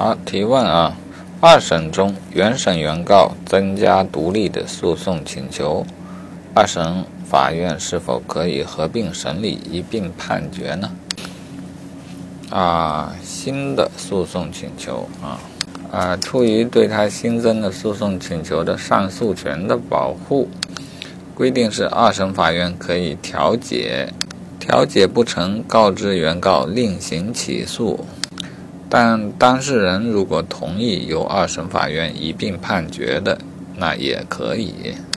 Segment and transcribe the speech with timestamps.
[0.00, 0.96] 好，提问啊，
[1.42, 5.84] 二审中原审原告增加独立的诉讼请求，
[6.54, 10.90] 二审法院是否可以合并审理一并判决呢？
[12.48, 15.38] 啊，新的诉讼请求啊，
[15.92, 20.48] 啊，出于对他新增的诉讼请求的上诉权的保护，
[21.34, 24.10] 规定是二审法院可以调解，
[24.58, 28.02] 调解不成，告知原告另行起诉。
[28.92, 33.38] 但当事人如果同意由二审法院一并判决的，
[33.76, 34.74] 那也可以。